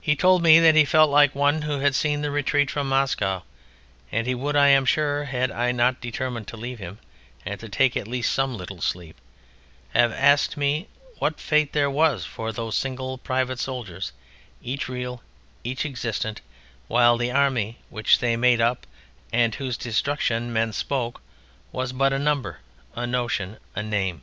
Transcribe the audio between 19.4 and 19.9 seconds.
of whose